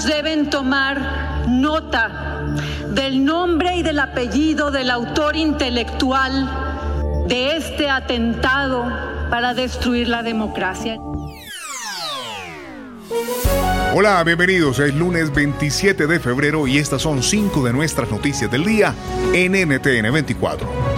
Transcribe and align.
Deben 0.00 0.48
tomar 0.48 1.44
nota 1.48 2.56
del 2.88 3.24
nombre 3.24 3.76
y 3.76 3.82
del 3.82 3.98
apellido 4.00 4.70
del 4.70 4.90
autor 4.90 5.36
intelectual 5.36 7.26
de 7.28 7.56
este 7.56 7.90
atentado 7.90 8.84
para 9.30 9.52
destruir 9.52 10.08
la 10.08 10.22
democracia. 10.22 10.96
Hola, 13.94 14.24
bienvenidos. 14.24 14.78
Es 14.78 14.94
lunes 14.94 15.32
27 15.32 16.06
de 16.06 16.18
febrero 16.18 16.66
y 16.66 16.78
estas 16.78 17.02
son 17.02 17.22
cinco 17.22 17.62
de 17.62 17.74
nuestras 17.74 18.10
noticias 18.10 18.50
del 18.50 18.64
día 18.64 18.94
en 19.34 19.52
NTN 19.52 20.10
24. 20.10 20.91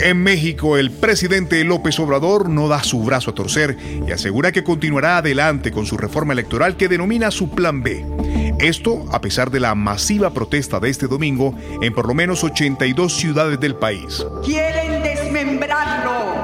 En 0.00 0.22
México, 0.22 0.76
el 0.76 0.92
presidente 0.92 1.64
López 1.64 1.98
Obrador 1.98 2.48
no 2.48 2.68
da 2.68 2.84
su 2.84 3.02
brazo 3.02 3.32
a 3.32 3.34
torcer 3.34 3.76
y 4.06 4.12
asegura 4.12 4.52
que 4.52 4.62
continuará 4.62 5.16
adelante 5.16 5.72
con 5.72 5.86
su 5.86 5.96
reforma 5.96 6.32
electoral 6.32 6.76
que 6.76 6.88
denomina 6.88 7.32
su 7.32 7.50
Plan 7.50 7.82
B. 7.82 8.54
Esto 8.60 9.06
a 9.10 9.20
pesar 9.20 9.50
de 9.50 9.58
la 9.58 9.74
masiva 9.74 10.30
protesta 10.30 10.78
de 10.78 10.88
este 10.88 11.08
domingo 11.08 11.52
en 11.82 11.92
por 11.92 12.06
lo 12.06 12.14
menos 12.14 12.44
82 12.44 13.12
ciudades 13.12 13.58
del 13.58 13.74
país. 13.74 14.24
Quieren 14.44 15.02
desmembrarlo 15.02 16.36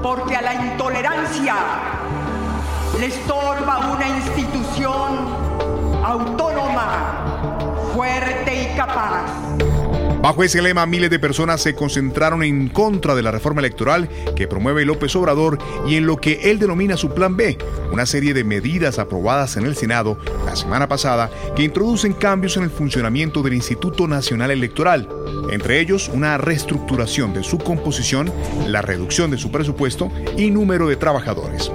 porque 0.00 0.36
a 0.36 0.42
la 0.42 0.54
intolerancia 0.54 1.56
le 3.00 3.06
estorba 3.06 3.92
una 3.92 4.08
institución 4.08 6.04
autónoma, 6.04 7.90
fuerte 7.92 8.62
y 8.62 8.76
capaz 8.76 9.45
Bajo 10.26 10.42
ese 10.42 10.60
lema, 10.60 10.86
miles 10.86 11.08
de 11.08 11.20
personas 11.20 11.62
se 11.62 11.76
concentraron 11.76 12.42
en 12.42 12.68
contra 12.68 13.14
de 13.14 13.22
la 13.22 13.30
reforma 13.30 13.60
electoral 13.60 14.08
que 14.34 14.48
promueve 14.48 14.84
López 14.84 15.14
Obrador 15.14 15.56
y 15.86 15.94
en 15.94 16.04
lo 16.04 16.16
que 16.16 16.50
él 16.50 16.58
denomina 16.58 16.96
su 16.96 17.14
Plan 17.14 17.36
B, 17.36 17.56
una 17.92 18.06
serie 18.06 18.34
de 18.34 18.42
medidas 18.42 18.98
aprobadas 18.98 19.56
en 19.56 19.66
el 19.66 19.76
Senado 19.76 20.18
la 20.44 20.56
semana 20.56 20.88
pasada 20.88 21.30
que 21.54 21.62
introducen 21.62 22.12
cambios 22.12 22.56
en 22.56 22.64
el 22.64 22.70
funcionamiento 22.70 23.40
del 23.40 23.54
Instituto 23.54 24.08
Nacional 24.08 24.50
Electoral, 24.50 25.08
entre 25.52 25.78
ellos 25.78 26.10
una 26.12 26.38
reestructuración 26.38 27.32
de 27.32 27.44
su 27.44 27.58
composición, 27.58 28.32
la 28.66 28.82
reducción 28.82 29.30
de 29.30 29.38
su 29.38 29.52
presupuesto 29.52 30.10
y 30.36 30.50
número 30.50 30.88
de 30.88 30.96
trabajadores. 30.96 31.70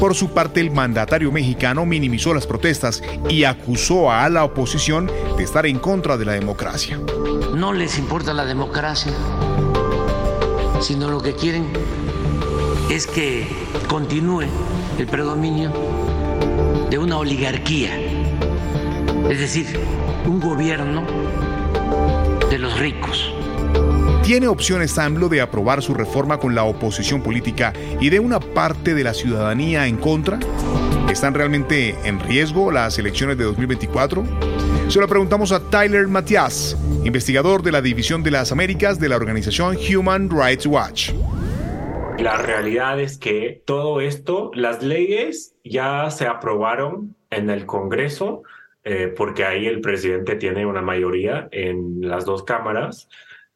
Por 0.00 0.14
su 0.14 0.30
parte, 0.30 0.60
el 0.60 0.70
mandatario 0.70 1.32
mexicano 1.32 1.86
minimizó 1.86 2.34
las 2.34 2.46
protestas 2.46 3.02
y 3.28 3.44
acusó 3.44 4.10
a 4.10 4.28
la 4.28 4.44
oposición 4.44 5.10
de 5.36 5.44
estar 5.44 5.66
en 5.66 5.78
contra 5.78 6.16
de 6.16 6.24
la 6.24 6.32
democracia. 6.32 6.98
No 7.54 7.72
les 7.72 7.98
importa 7.98 8.34
la 8.34 8.44
democracia, 8.44 9.12
sino 10.80 11.10
lo 11.10 11.20
que 11.20 11.34
quieren 11.34 11.66
es 12.90 13.06
que 13.06 13.46
continúe 13.88 14.44
el 14.98 15.06
predominio 15.06 15.72
de 16.90 16.98
una 16.98 17.16
oligarquía, 17.16 17.96
es 19.30 19.38
decir, 19.38 19.78
un 20.26 20.40
gobierno 20.40 21.04
de 22.50 22.58
los 22.58 22.78
ricos 22.78 23.32
¿Tiene 24.24 24.48
opciones 24.48 24.98
AMLO 24.98 25.28
de 25.28 25.42
aprobar 25.42 25.82
su 25.82 25.92
reforma 25.92 26.38
con 26.38 26.54
la 26.54 26.64
oposición 26.64 27.22
política 27.22 27.74
y 28.00 28.08
de 28.08 28.20
una 28.20 28.40
parte 28.40 28.94
de 28.94 29.04
la 29.04 29.12
ciudadanía 29.12 29.86
en 29.86 29.98
contra? 29.98 30.38
¿Están 31.10 31.34
realmente 31.34 31.94
en 32.04 32.18
riesgo 32.20 32.72
las 32.72 32.98
elecciones 32.98 33.36
de 33.36 33.44
2024? 33.44 34.24
Se 34.88 34.98
lo 34.98 35.06
preguntamos 35.08 35.52
a 35.52 35.60
Tyler 35.68 36.08
Matias, 36.08 36.74
investigador 37.04 37.62
de 37.62 37.72
la 37.72 37.82
División 37.82 38.22
de 38.22 38.30
las 38.30 38.50
Américas 38.50 38.98
de 38.98 39.10
la 39.10 39.16
organización 39.16 39.76
Human 39.76 40.30
Rights 40.30 40.64
Watch. 40.64 41.10
La 42.18 42.38
realidad 42.38 42.98
es 43.00 43.18
que 43.18 43.60
todo 43.66 44.00
esto, 44.00 44.50
las 44.54 44.82
leyes 44.82 45.54
ya 45.64 46.10
se 46.10 46.26
aprobaron 46.26 47.14
en 47.28 47.50
el 47.50 47.66
Congreso, 47.66 48.42
eh, 48.84 49.12
porque 49.14 49.44
ahí 49.44 49.66
el 49.66 49.82
presidente 49.82 50.36
tiene 50.36 50.64
una 50.64 50.80
mayoría 50.80 51.46
en 51.52 52.08
las 52.08 52.24
dos 52.24 52.44
cámaras. 52.44 53.06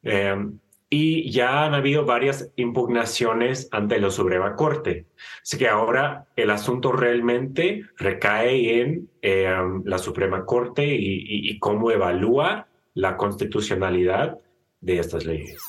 Em, 0.03 0.59
y 0.89 1.29
ya 1.31 1.65
han 1.65 1.73
habido 1.75 2.05
varias 2.05 2.51
impugnaciones 2.55 3.67
ante 3.71 3.99
la 3.99 4.09
Suprema 4.09 4.55
Corte. 4.55 5.05
Así 5.43 5.57
que 5.57 5.67
ahora 5.67 6.25
el 6.35 6.49
asunto 6.49 6.91
realmente 6.91 7.83
recae 7.97 8.81
en 8.81 9.09
em, 9.21 9.83
la 9.85 9.99
Suprema 9.99 10.45
Corte 10.45 10.85
y, 10.85 11.49
y 11.49 11.59
cómo 11.59 11.91
evalúa 11.91 12.67
la 12.95 13.17
constitucionalidad 13.17 14.37
de 14.81 14.99
estas 14.99 15.25
leyes. 15.25 15.61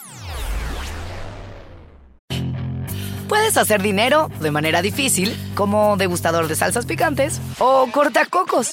Puedes 3.28 3.56
hacer 3.56 3.80
dinero 3.80 4.28
de 4.40 4.50
manera 4.50 4.82
difícil, 4.82 5.36
como 5.54 5.96
degustador 5.96 6.48
de 6.48 6.56
salsas 6.56 6.84
picantes, 6.84 7.40
o 7.60 7.86
cortacocos, 7.92 8.72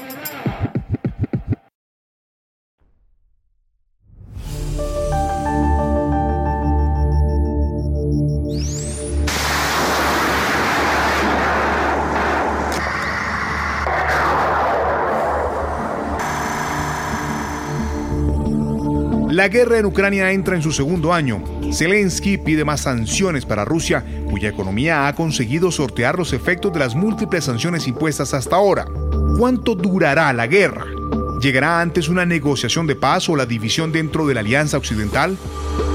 La 19.41 19.47
guerra 19.47 19.79
en 19.79 19.87
Ucrania 19.87 20.31
entra 20.31 20.55
en 20.55 20.61
su 20.61 20.71
segundo 20.71 21.11
año. 21.11 21.43
Zelensky 21.73 22.37
pide 22.37 22.63
más 22.63 22.81
sanciones 22.81 23.43
para 23.43 23.65
Rusia, 23.65 24.05
cuya 24.29 24.49
economía 24.49 25.07
ha 25.07 25.15
conseguido 25.15 25.71
sortear 25.71 26.15
los 26.15 26.31
efectos 26.31 26.71
de 26.71 26.77
las 26.77 26.93
múltiples 26.93 27.45
sanciones 27.45 27.87
impuestas 27.87 28.35
hasta 28.35 28.55
ahora. 28.55 28.85
¿Cuánto 29.39 29.73
durará 29.73 30.31
la 30.31 30.45
guerra? 30.45 30.85
¿Llegará 31.41 31.81
antes 31.81 32.07
una 32.07 32.23
negociación 32.23 32.85
de 32.85 32.95
paz 32.95 33.27
o 33.27 33.35
la 33.35 33.47
división 33.47 33.91
dentro 33.91 34.27
de 34.27 34.35
la 34.35 34.41
Alianza 34.41 34.77
Occidental? 34.77 35.35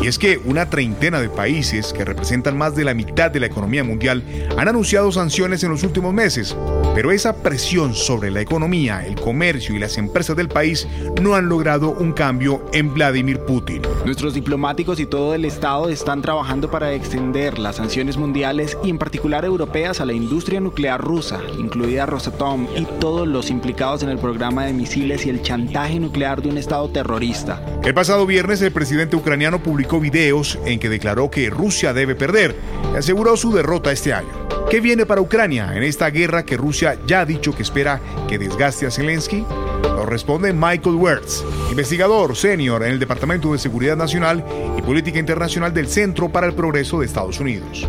Y 0.03 0.09
es 0.09 0.19
que 0.19 0.41
una 0.45 0.69
treintena 0.69 1.21
de 1.21 1.29
países, 1.29 1.93
que 1.93 2.05
representan 2.05 2.59
más 2.59 2.75
de 2.75 2.85
la 2.85 2.95
mitad 2.95 3.31
de 3.31 3.39
la 3.39 3.47
economía 3.47 3.85
mundial, 3.85 4.25
han 4.57 4.67
anunciado 4.67 5.13
sanciones 5.13 5.63
en 5.63 5.71
los 5.71 5.85
últimos 5.85 6.13
meses. 6.13 6.57
Pero 6.95 7.13
esa 7.13 7.37
presión 7.43 7.95
sobre 7.95 8.31
la 8.31 8.41
economía, 8.41 9.07
el 9.07 9.15
comercio 9.15 9.75
y 9.75 9.79
las 9.79 9.99
empresas 9.99 10.35
del 10.35 10.49
país 10.49 10.89
no 11.21 11.35
han 11.35 11.49
logrado 11.49 11.91
un 11.91 12.13
cambio 12.13 12.65
en 12.73 12.93
Vladimir 12.93 13.39
Putin. 13.41 13.83
Nuestros 14.05 14.35
diplomáticos 14.35 14.99
y 14.99 15.07
todo 15.07 15.35
el 15.35 15.45
Estado 15.45 15.89
están 15.89 16.23
trabajando 16.23 16.71
para 16.71 16.93
extender 16.93 17.59
las 17.59 17.77
sanciones 17.77 18.17
mundiales 18.17 18.77
y 18.83 18.91
en 18.91 18.99
particular 18.99 19.45
europeas 19.45 20.01
a 20.01 20.07
la 20.07 20.13
industria 20.13 20.61
nuclear 20.61 21.01
rusa, 21.01 21.41
incluida 21.59 22.07
Rosatom 22.07 22.67
y 22.77 22.87
todos 22.99 23.29
los 23.29 23.51
implicados 23.51 24.03
en 24.03 24.09
el 24.09 24.19
programa 24.19 24.65
de 24.65 24.73
misiles 24.73 25.27
y 25.27 25.31
el 25.31 25.36
chantaje 25.43 25.99
nuclear 26.01 26.43
de 26.43 26.49
un 26.49 26.59
Estado 26.59 26.89
terrorista. 26.91 27.65
El 27.85 27.95
pasado 27.95 28.27
viernes 28.27 28.63
el 28.63 28.73
presidente 28.73 29.17
ucraniano 29.17 29.63
publicó 29.63 30.01
videos 30.01 30.59
en 30.65 30.79
que 30.79 30.89
declaró 30.89 31.31
que 31.31 31.51
Rusia 31.51 31.93
debe 31.93 32.15
perder 32.15 32.55
y 32.93 32.97
aseguró 32.97 33.37
su 33.37 33.53
derrota 33.53 33.93
este 33.93 34.13
año. 34.13 34.47
¿Qué 34.71 34.81
viene 34.81 35.07
para 35.07 35.21
Ucrania 35.21 35.77
en 35.77 35.85
esta 35.85 36.11
guerra 36.11 36.45
que 36.45 36.57
Rusia 36.57 36.99
ya 37.07 37.21
ha 37.21 37.25
dicho 37.25 37.55
que 37.55 37.63
espera 37.63 38.01
que 38.29 38.39
desgaste 38.39 38.87
a 38.87 38.91
Zelensky? 38.91 39.45
Lo 39.83 40.05
responde 40.05 40.53
Michael 40.53 40.97
Wertz, 40.97 41.45
investigador 41.71 42.35
senior 42.35 42.83
en 42.83 42.91
el 42.91 42.99
Departamento 42.99 43.53
de 43.53 43.59
Seguridad 43.59 43.97
Nacional 43.97 44.45
y 44.77 44.83
Política 44.83 45.19
Internacional 45.19 45.73
del 45.73 45.87
Centro 45.87 46.29
para 46.29 46.47
el 46.47 46.55
Progreso 46.55 46.99
de 46.99 47.07
Estados 47.07 47.39
Unidos. 47.39 47.89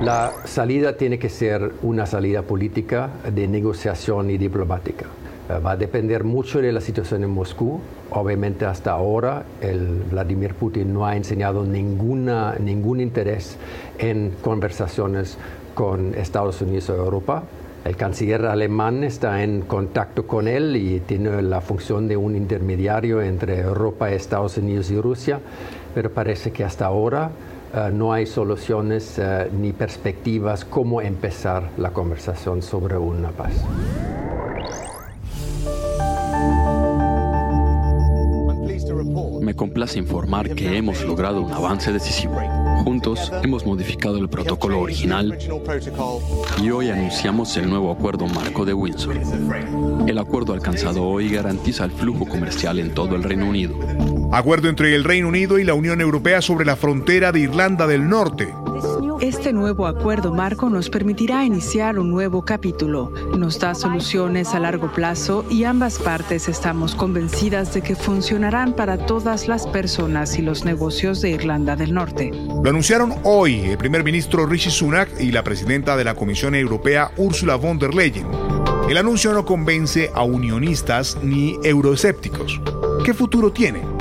La 0.00 0.32
salida 0.44 0.96
tiene 0.96 1.18
que 1.18 1.28
ser 1.28 1.72
una 1.82 2.06
salida 2.06 2.42
política 2.42 3.10
de 3.28 3.48
negociación 3.48 4.30
y 4.30 4.38
diplomática. 4.38 5.06
Eh, 5.48 5.58
va 5.64 5.72
a 5.72 5.76
depender 5.76 6.24
mucho 6.24 6.60
de 6.60 6.72
la 6.72 6.80
situación 6.80 7.22
en 7.22 7.30
Moscú. 7.30 7.80
Obviamente 8.10 8.64
hasta 8.64 8.92
ahora 8.92 9.44
el 9.60 10.02
Vladimir 10.10 10.54
Putin 10.54 10.92
no 10.92 11.06
ha 11.06 11.16
enseñado 11.16 11.64
ninguna, 11.64 12.56
ningún 12.58 13.00
interés 13.00 13.56
en 13.98 14.32
conversaciones 14.42 15.38
con 15.74 16.14
Estados 16.14 16.60
Unidos 16.62 16.90
o 16.90 16.96
Europa. 16.96 17.44
El 17.84 17.96
canciller 17.96 18.46
alemán 18.46 19.04
está 19.04 19.44
en 19.44 19.60
contacto 19.60 20.26
con 20.26 20.48
él 20.48 20.74
y 20.74 20.98
tiene 20.98 21.40
la 21.42 21.60
función 21.60 22.08
de 22.08 22.16
un 22.16 22.34
intermediario 22.34 23.22
entre 23.22 23.60
Europa, 23.60 24.10
Estados 24.10 24.58
Unidos 24.58 24.90
y 24.90 25.00
Rusia, 25.00 25.38
pero 25.94 26.10
parece 26.10 26.50
que 26.50 26.64
hasta 26.64 26.86
ahora 26.86 27.30
eh, 27.72 27.90
no 27.92 28.12
hay 28.12 28.26
soluciones 28.26 29.20
eh, 29.20 29.48
ni 29.56 29.72
perspectivas 29.72 30.64
cómo 30.64 31.00
empezar 31.00 31.70
la 31.76 31.90
conversación 31.90 32.60
sobre 32.60 32.96
una 32.96 33.30
paz. 33.30 33.52
Complace 39.56 39.98
informar 39.98 40.54
que 40.54 40.76
hemos 40.76 41.02
logrado 41.02 41.40
un 41.40 41.52
avance 41.52 41.92
decisivo. 41.92 42.36
Juntos 42.84 43.32
hemos 43.42 43.66
modificado 43.66 44.18
el 44.18 44.28
protocolo 44.28 44.80
original 44.80 45.36
y 46.62 46.70
hoy 46.70 46.90
anunciamos 46.90 47.56
el 47.56 47.68
nuevo 47.68 47.90
acuerdo 47.90 48.26
marco 48.26 48.64
de 48.64 48.74
Windsor. 48.74 49.16
El 50.06 50.18
acuerdo 50.18 50.52
alcanzado 50.52 51.02
hoy 51.02 51.30
garantiza 51.30 51.84
el 51.84 51.90
flujo 51.90 52.26
comercial 52.26 52.78
en 52.78 52.94
todo 52.94 53.16
el 53.16 53.24
Reino 53.24 53.48
Unido. 53.48 53.74
Acuerdo 54.30 54.68
entre 54.68 54.94
el 54.94 55.02
Reino 55.02 55.28
Unido 55.28 55.58
y 55.58 55.64
la 55.64 55.74
Unión 55.74 56.00
Europea 56.00 56.42
sobre 56.42 56.64
la 56.64 56.76
frontera 56.76 57.32
de 57.32 57.40
Irlanda 57.40 57.86
del 57.86 58.08
Norte. 58.08 58.52
Este 59.20 59.52
nuevo 59.52 59.86
acuerdo 59.86 60.32
marco 60.32 60.68
nos 60.68 60.90
permitirá 60.90 61.44
iniciar 61.44 61.98
un 61.98 62.10
nuevo 62.10 62.44
capítulo. 62.44 63.10
Nos 63.36 63.58
da 63.58 63.74
soluciones 63.74 64.54
a 64.54 64.60
largo 64.60 64.92
plazo 64.92 65.44
y 65.48 65.64
ambas 65.64 65.98
partes 65.98 66.48
estamos 66.48 66.94
convencidas 66.94 67.72
de 67.74 67.82
que 67.82 67.96
funcionarán 67.96 68.74
para 68.74 69.06
todas 69.06 69.48
las 69.48 69.66
personas 69.66 70.38
y 70.38 70.42
los 70.42 70.64
negocios 70.64 71.20
de 71.22 71.30
Irlanda 71.30 71.76
del 71.76 71.94
Norte. 71.94 72.30
Lo 72.62 72.68
anunciaron 72.70 73.14
hoy 73.24 73.60
el 73.60 73.78
primer 73.78 74.04
ministro 74.04 74.46
Rishi 74.46 74.70
Sunak 74.70 75.08
y 75.20 75.32
la 75.32 75.42
presidenta 75.42 75.96
de 75.96 76.04
la 76.04 76.14
Comisión 76.14 76.54
Europea 76.54 77.10
Ursula 77.16 77.56
von 77.56 77.78
der 77.78 77.94
Leyen. 77.94 78.26
El 78.88 78.98
anuncio 78.98 79.32
no 79.32 79.44
convence 79.44 80.10
a 80.14 80.22
unionistas 80.22 81.18
ni 81.22 81.58
euroescépticos. 81.62 82.60
¿Qué 83.04 83.14
futuro 83.14 83.50
tiene? 83.52 83.95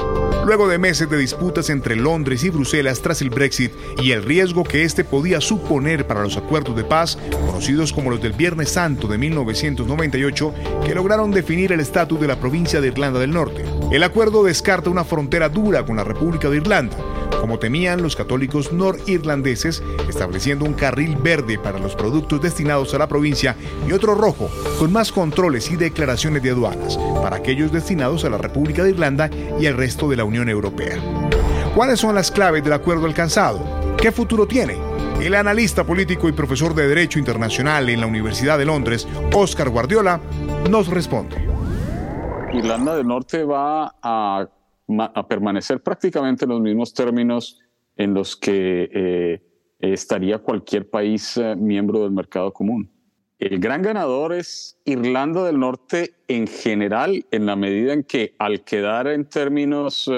Luego 0.46 0.68
de 0.68 0.78
meses 0.78 1.10
de 1.10 1.18
disputas 1.18 1.72
entre 1.72 1.96
Londres 1.96 2.44
y 2.44 2.52
Bruselas 2.52 3.02
tras 3.02 3.22
el 3.22 3.32
Brexit 3.32 3.72
y 4.02 4.12
el 4.12 4.24
riesgo 4.24 4.64
que 4.64 4.84
este 4.84 5.04
podía 5.04 5.42
suponer 5.42 6.06
para 6.06 6.22
los 6.22 6.38
acuerdos 6.38 6.76
de 6.76 6.84
paz, 6.84 7.18
conocidos 7.32 7.92
como 7.92 8.12
los 8.12 8.22
del 8.22 8.34
Viernes 8.34 8.70
Santo 8.70 9.08
de 9.08 9.18
1998, 9.18 10.54
que 10.86 10.94
lograron 10.94 11.32
definir 11.32 11.72
el 11.72 11.80
estatus 11.80 12.20
de 12.20 12.28
la 12.28 12.40
provincia 12.40 12.80
de 12.80 12.88
Irlanda 12.88 13.20
del 13.20 13.32
Norte. 13.32 13.66
El 13.92 14.04
acuerdo 14.04 14.44
descarta 14.44 14.92
una 14.92 15.04
frontera 15.04 15.50
dura 15.50 15.84
con 15.84 15.96
la 15.96 16.04
República 16.04 16.50
de 16.50 16.58
Irlanda, 16.58 16.96
como 17.40 17.60
temían 17.60 18.02
los 18.02 18.16
católicos 18.16 18.72
norirlandeses, 18.72 19.84
estableciendo 20.10 20.66
un 20.66 20.74
carril 20.74 21.16
verde 21.16 21.60
para 21.60 21.80
los 21.80 21.96
productos 21.96 22.42
destinados 22.42 22.94
a 22.94 22.98
la 22.98 23.08
provincia 23.08 23.56
y 23.88 23.92
otro 23.92 24.16
rojo, 24.16 24.50
con 24.80 24.92
más 24.92 25.12
controles 25.12 25.70
y 25.72 25.76
declaraciones 25.76 26.44
de 26.44 26.52
aduanas 26.52 26.98
para 27.22 27.38
aquellos 27.38 27.72
destinados 27.72 28.26
a 28.26 28.30
la 28.30 28.38
República 28.38 28.84
de 28.84 28.92
Irlanda 28.92 29.30
y 29.60 29.66
el 29.66 29.78
resto 29.78 30.10
de 30.10 30.18
la 30.18 30.24
Unión 30.24 30.50
Europea. 30.50 30.98
¿Cuáles 31.76 32.00
son 32.00 32.16
las 32.16 32.32
claves 32.32 32.64
del 32.64 32.74
acuerdo 32.74 33.06
alcanzado? 33.06 33.96
¿Qué 33.98 34.12
futuro 34.12 34.48
tiene? 34.48 34.78
El 35.22 35.36
analista 35.36 35.84
político 35.84 36.28
y 36.30 36.34
profesor 36.34 36.76
de 36.76 36.88
Derecho 36.88 37.20
Internacional 37.20 37.90
en 37.90 38.02
la 38.02 38.08
Universidad 38.08 38.58
de 38.58 38.66
Londres, 38.66 39.08
Oscar 39.34 39.70
Guardiola, 39.70 40.20
nos 40.70 40.88
responde. 40.88 41.36
Irlanda 42.54 42.96
del 42.96 43.08
Norte 43.08 43.44
va 43.44 43.94
a 44.02 44.48
a 44.98 45.28
permanecer 45.28 45.82
prácticamente 45.82 46.46
en 46.46 46.52
los 46.52 46.62
mismos 46.62 46.94
términos 46.94 47.60
en 47.98 48.14
los 48.14 48.36
que 48.36 48.90
eh, 48.94 49.42
estaría 49.80 50.40
cualquier 50.40 50.90
país 50.90 51.38
eh, 51.38 51.56
miembro 51.56 52.04
del 52.04 52.12
mercado 52.12 52.52
común. 52.52 52.92
El 53.40 53.60
gran 53.60 53.82
ganador 53.82 54.34
es 54.34 54.78
Irlanda 54.86 55.44
del 55.44 55.60
Norte 55.60 56.14
en 56.28 56.48
general, 56.48 57.26
en 57.32 57.46
la 57.46 57.56
medida 57.56 57.94
en 57.94 58.04
que 58.04 58.34
al 58.40 58.64
quedar 58.64 59.08
en 59.08 59.26
términos 59.26 60.10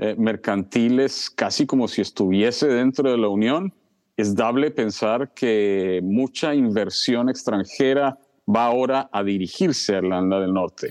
eh, 0.00 0.14
mercantiles 0.18 1.30
casi 1.30 1.66
como 1.66 1.88
si 1.88 2.02
estuviese 2.02 2.68
dentro 2.68 3.10
de 3.10 3.18
la 3.18 3.28
Unión, 3.28 3.72
es 4.16 4.34
dable 4.34 4.70
pensar 4.70 5.32
que 5.32 6.00
mucha 6.02 6.54
inversión 6.54 7.28
extranjera 7.28 8.18
va 8.48 8.66
ahora 8.66 9.08
a 9.12 9.22
dirigirse 9.22 9.94
a 9.94 9.98
Irlanda 9.98 10.40
del 10.40 10.52
Norte. 10.52 10.90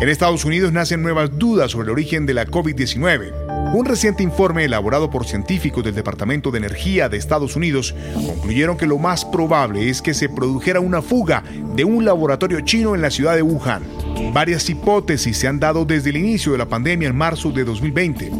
En 0.00 0.08
Estados 0.08 0.46
Unidos 0.46 0.72
nacen 0.72 1.02
nuevas 1.02 1.38
dudas 1.38 1.72
sobre 1.72 1.84
el 1.84 1.90
origen 1.90 2.24
de 2.24 2.32
la 2.32 2.46
COVID-19. 2.46 3.74
Un 3.74 3.84
reciente 3.84 4.22
informe 4.22 4.64
elaborado 4.64 5.10
por 5.10 5.26
científicos 5.26 5.84
del 5.84 5.94
Departamento 5.94 6.50
de 6.50 6.56
Energía 6.56 7.10
de 7.10 7.18
Estados 7.18 7.54
Unidos 7.54 7.94
concluyeron 8.14 8.78
que 8.78 8.86
lo 8.86 8.96
más 8.96 9.26
probable 9.26 9.90
es 9.90 10.00
que 10.00 10.14
se 10.14 10.30
produjera 10.30 10.80
una 10.80 11.02
fuga 11.02 11.44
de 11.76 11.84
un 11.84 12.06
laboratorio 12.06 12.62
chino 12.62 12.94
en 12.94 13.02
la 13.02 13.10
ciudad 13.10 13.36
de 13.36 13.42
Wuhan. 13.42 13.82
Varias 14.32 14.70
hipótesis 14.70 15.36
se 15.36 15.48
han 15.48 15.60
dado 15.60 15.84
desde 15.84 16.08
el 16.08 16.16
inicio 16.16 16.52
de 16.52 16.58
la 16.58 16.68
pandemia 16.68 17.08
en 17.10 17.16
marzo 17.16 17.52
de 17.52 17.64
2020. 17.64 18.32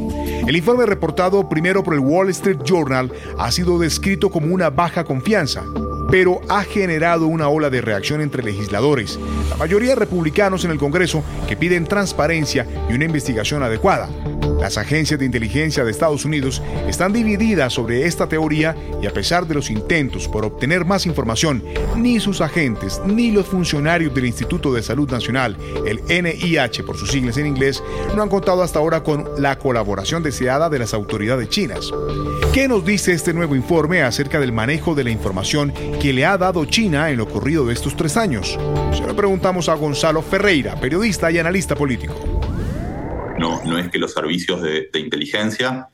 El 0.47 0.57
informe 0.57 0.87
reportado 0.87 1.47
primero 1.47 1.85
por 1.85 1.93
el 1.93 2.01
Wall 2.01 2.31
Street 2.31 2.61
Journal 2.65 3.13
ha 3.39 3.53
sido 3.53 3.79
descrito 3.79 4.31
como 4.31 4.55
una 4.55 4.71
baja 4.71 5.05
confianza, 5.05 5.63
pero 6.11 6.41
ha 6.49 6.65
generado 6.65 7.27
una 7.27 7.49
ola 7.49 7.71
de 7.71 7.81
reacción 7.81 8.21
entre 8.21 8.43
legisladores, 8.43 9.19
la 9.49 9.57
mayoría 9.57 9.95
republicanos 9.95 10.65
en 10.65 10.73
el 10.73 10.79
Congreso, 10.79 11.23
que 11.49 11.57
piden 11.57 11.87
transparencia 11.87 12.67
y 12.89 12.95
una 12.95 13.05
investigación 13.05 13.63
adecuada. 13.63 14.09
Las 14.61 14.77
agencias 14.77 15.19
de 15.19 15.25
inteligencia 15.25 15.85
de 15.85 15.91
Estados 15.91 16.27
Unidos 16.27 16.63
están 16.87 17.15
divididas 17.15 17.73
sobre 17.73 18.07
esta 18.07 18.29
teoría 18.29 18.77
y 19.03 19.07
a 19.07 19.13
pesar 19.13 19.47
de 19.47 19.55
los 19.55 19.71
intentos 19.71 20.29
por 20.29 20.45
obtener 20.45 20.85
más 20.85 21.07
información, 21.07 21.65
ni 21.97 22.21
sus 22.21 22.43
agentes 22.43 23.01
ni 23.07 23.31
los 23.31 23.47
funcionarios 23.47 24.15
del 24.15 24.27
Instituto 24.27 24.73
de 24.73 24.83
Salud 24.83 25.11
Nacional, 25.11 25.57
el 25.87 26.03
NIH 26.03 26.83
por 26.85 26.99
sus 26.99 27.11
siglas 27.11 27.39
en 27.39 27.47
inglés, 27.47 27.83
no 28.15 28.23
han 28.23 28.29
contado 28.29 28.63
hasta 28.63 28.79
ahora 28.79 29.03
con 29.03 29.27
la 29.39 29.59
colaboración 29.59 30.23
deseada 30.23 30.69
de 30.69 30.79
las 30.79 30.93
autoridades 30.93 31.49
chinas. 31.49 31.91
¿Qué 32.53 32.69
nos 32.69 32.85
dice 32.85 33.13
este 33.13 33.33
nuevo 33.33 33.57
informe 33.57 34.03
acerca 34.03 34.41
del 34.41 34.53
manejo 34.53 34.95
de 34.95 35.05
la 35.05 35.11
información 35.11 35.73
que 36.03 36.13
le 36.13 36.27
ha 36.27 36.37
dado 36.37 36.67
China 36.67 37.11
en 37.11 37.17
lo 37.17 37.25
ocurrido 37.25 37.65
de 37.65 37.73
estos 37.73 37.97
tres 37.97 38.19
años? 38.19 38.59
Se 38.93 39.07
lo 39.07 39.17
preguntamos 39.17 39.71
a 39.71 39.75
Gonzalo 39.75 40.21
Ferreira, 40.21 40.79
periodista 40.79 41.31
y 41.31 41.39
analista 41.39 41.75
político. 41.75 42.40
No, 43.41 43.65
no 43.65 43.79
es 43.79 43.89
que 43.89 43.99
los 43.99 44.13
servicios 44.13 44.61
de, 44.61 44.91
inteligencia 44.95 45.89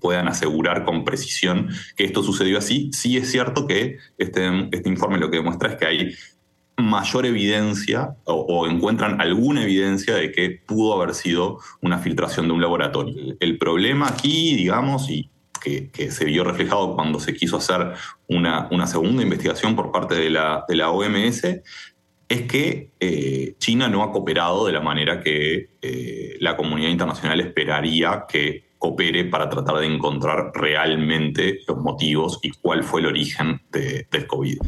puedan 0.00 0.28
asegurar 0.28 0.84
con 0.84 1.04
precisión 1.04 1.68
que 1.96 2.04
esto 2.04 2.22
sucedió 2.22 2.58
así. 2.58 2.90
Sí 2.92 3.16
es 3.16 3.28
cierto 3.28 3.66
que 3.66 3.98
este, 4.18 4.68
este 4.70 4.88
informe 4.88 5.18
lo 5.18 5.28
que 5.28 5.38
demuestra 5.38 5.70
es 5.70 5.76
que 5.76 5.86
hay 5.86 6.14
mayor 6.76 7.26
evidencia 7.26 8.14
o, 8.24 8.68
encuentran 8.68 9.20
alguna 9.20 9.64
evidencia 9.64 10.14
de 10.14 10.30
que 10.30 10.62
pudo 10.64 10.94
haber 10.94 11.14
sido 11.14 11.58
una 11.80 11.98
filtración 11.98 12.46
de 12.46 12.52
un 12.52 12.62
laboratorio. 12.62 13.36
El 13.40 13.58
problema 13.58 14.06
aquí, 14.06 14.54
digamos, 14.54 15.10
y 15.10 15.28
que, 15.60 15.90
se 16.12 16.24
vio 16.24 16.44
reflejado 16.44 16.94
cuando 16.94 17.18
se 17.18 17.34
quiso 17.34 17.56
hacer 17.56 17.94
una, 18.28 18.86
segunda 18.86 19.24
investigación 19.24 19.74
por 19.74 19.90
parte 19.90 20.14
de 20.14 20.30
la 20.30 20.90
OMS, 20.90 21.42
es 22.28 22.42
que 22.42 22.90
eh, 22.98 23.54
China 23.58 23.88
no 23.88 24.02
ha 24.02 24.12
cooperado 24.12 24.66
de 24.66 24.72
la 24.72 24.80
manera 24.80 25.20
que 25.20 25.68
eh, 25.80 26.36
la 26.40 26.56
comunidad 26.56 26.90
internacional 26.90 27.40
esperaría 27.40 28.24
que 28.28 28.64
coopere 28.78 29.24
para 29.24 29.48
tratar 29.48 29.78
de 29.78 29.86
encontrar 29.86 30.50
realmente 30.54 31.60
los 31.66 31.78
motivos 31.78 32.38
y 32.42 32.50
cuál 32.50 32.84
fue 32.84 33.00
el 33.00 33.06
origen 33.06 33.60
de, 33.70 34.06
del 34.10 34.26
COVID. 34.26 34.58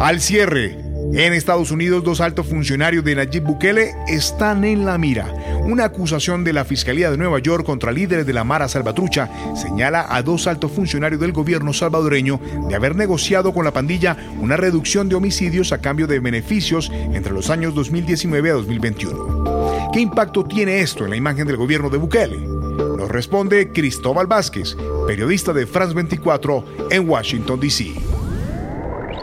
Al 0.00 0.20
cierre, 0.20 0.76
en 1.14 1.32
Estados 1.32 1.70
Unidos, 1.70 2.02
dos 2.02 2.20
altos 2.20 2.48
funcionarios 2.48 3.04
de 3.04 3.14
Nayib 3.14 3.44
Bukele 3.44 3.92
están 4.08 4.64
en 4.64 4.84
la 4.84 4.98
mira. 4.98 5.32
Una 5.64 5.84
acusación 5.84 6.42
de 6.42 6.52
la 6.52 6.64
Fiscalía 6.64 7.10
de 7.10 7.16
Nueva 7.16 7.38
York 7.38 7.64
contra 7.64 7.92
líderes 7.92 8.26
de 8.26 8.32
la 8.32 8.44
Mara 8.44 8.68
Salvatrucha 8.68 9.30
señala 9.54 10.06
a 10.08 10.22
dos 10.22 10.46
altos 10.46 10.72
funcionarios 10.72 11.20
del 11.20 11.32
gobierno 11.32 11.72
salvadoreño 11.72 12.40
de 12.68 12.74
haber 12.74 12.96
negociado 12.96 13.52
con 13.54 13.64
la 13.64 13.72
pandilla 13.72 14.16
una 14.40 14.56
reducción 14.56 15.08
de 15.08 15.14
homicidios 15.14 15.72
a 15.72 15.80
cambio 15.80 16.06
de 16.06 16.18
beneficios 16.18 16.90
entre 17.12 17.32
los 17.32 17.48
años 17.48 17.74
2019 17.74 18.50
a 18.50 18.54
2021. 18.54 19.90
¿Qué 19.92 20.00
impacto 20.00 20.44
tiene 20.44 20.80
esto 20.80 21.04
en 21.04 21.10
la 21.10 21.16
imagen 21.16 21.46
del 21.46 21.56
gobierno 21.56 21.90
de 21.90 21.98
Bukele? 21.98 22.38
Nos 22.38 23.08
responde 23.08 23.70
Cristóbal 23.70 24.26
Vázquez, 24.26 24.76
periodista 25.06 25.52
de 25.52 25.66
France 25.66 25.94
24 25.94 26.64
en 26.90 27.08
Washington, 27.08 27.60
D.C. 27.60 28.11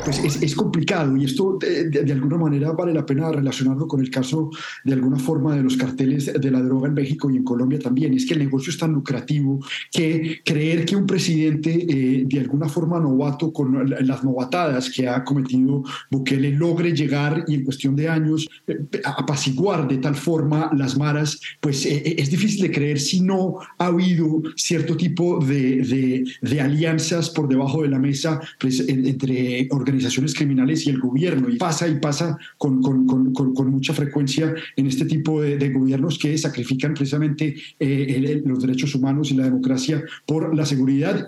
pues 0.04 0.20
es, 0.42 0.56
complicado 0.56 1.16
y 1.18 1.26
esto 1.26 1.58
de, 1.60 2.12
alguna 2.12 2.38
manera 2.38 2.72
vale 2.72 2.94
la 2.94 3.06
pena 3.06 3.32
relacionarlo 3.32 3.88
con 3.88 4.02
el 4.02 4.10
caso 4.10 4.50
de 4.84 4.94
alguna 4.94 5.18
forma 5.18 5.56
de 5.56 5.64
los 5.64 5.78
carteles 5.78 6.32
de 6.34 6.52
la 6.52 6.62
droga 6.62 6.88
en 6.88 6.94
México 6.94 7.30
y 7.30 7.38
en 7.38 7.44
Colombia 7.44 7.80
también. 7.80 8.14
Es 8.14 8.26
que 8.26 8.34
el 8.34 8.40
negocio 8.40 8.72
es 8.72 8.78
tan 8.78 8.94
lucrativo 8.94 9.60
que 9.92 10.42
creer 10.44 10.86
que 10.86 10.96
un 10.96 11.06
presidente 11.06 11.86
eh, 11.88 12.24
de 12.26 12.40
alguna 12.40 12.68
forma 12.68 13.00
novato 13.00 13.52
con 13.54 13.90
las 13.90 14.24
novatadas 14.24 14.90
que 14.90 15.08
ha 15.08 15.24
cometido 15.24 15.84
Bukele 16.10 16.52
logre 16.52 16.94
llegar 16.94 17.46
y 17.48 17.56
en 17.56 17.64
cuestión 17.64 17.96
de 17.96 18.10
años 18.10 18.48
eh, 18.68 18.80
apaciguar 19.04 19.88
de 19.88 19.98
tal 19.98 20.16
forma 20.16 20.72
las 20.76 20.98
maras, 20.98 21.40
pues 21.60 21.86
eh, 21.86 22.16
es 22.18 22.30
difícil 22.30 22.62
de 22.64 22.72
creer 22.72 23.00
si 23.00 23.22
no 23.22 23.56
ha 23.78 23.86
habido 23.86 24.42
cierto 24.56 24.96
tipo 24.98 25.44
de, 25.44 26.26
de, 26.42 26.60
alianzas 26.60 27.30
por 27.30 27.48
debajo 27.48 27.84
de 27.84 27.90
la 27.90 28.00
mesa 28.00 28.42
pues, 28.60 28.84
entre 28.88 29.68
organizaciones 29.72 29.99
criminales 30.34 30.86
y 30.86 30.90
el 30.90 31.00
gobierno. 31.00 31.50
Y 31.50 31.58
pasa 31.58 31.88
y 31.88 32.00
pasa 32.00 32.38
con, 32.58 32.82
con, 32.82 33.34
con, 33.34 33.72
mucha 33.72 33.94
frecuencia 33.94 34.54
en 34.76 34.88
este 34.88 35.06
tipo 35.06 35.42
de, 35.42 35.70
gobiernos 35.70 36.18
que 36.18 36.38
sacrifican 36.38 36.94
precisamente 36.94 37.56
eh, 37.80 38.42
los 38.46 38.62
derechos 38.62 38.96
humanos 38.96 39.32
y 39.32 39.36
la 39.36 39.44
democracia 39.44 40.04
por 40.26 40.56
la 40.56 40.66
seguridad. 40.66 41.28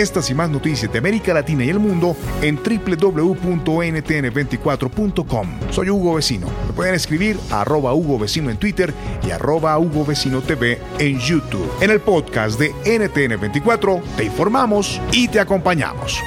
Estas 0.00 0.30
y 0.30 0.34
más 0.34 0.48
noticias 0.48 0.90
de 0.90 0.98
América 0.98 1.34
Latina 1.34 1.62
y 1.62 1.68
el 1.68 1.78
mundo 1.78 2.16
en 2.40 2.56
www.ntn24.com. 2.56 5.48
Soy 5.70 5.90
Hugo 5.90 6.14
Vecino. 6.14 6.46
Me 6.68 6.72
pueden 6.72 6.94
escribir 6.94 7.38
a 7.50 7.60
arroba 7.60 7.92
Hugo 7.92 8.18
Vecino 8.18 8.48
en 8.48 8.56
Twitter 8.56 8.94
y 9.26 9.30
arroba 9.30 9.78
Hugo 9.78 10.06
Vecino 10.06 10.40
TV 10.40 10.78
en 10.98 11.18
YouTube. 11.18 11.70
En 11.82 11.90
el 11.90 12.00
podcast 12.00 12.58
de 12.58 12.72
NTN24 12.72 14.00
te 14.16 14.24
informamos 14.24 14.98
y 15.12 15.28
te 15.28 15.38
acompañamos. 15.38 16.18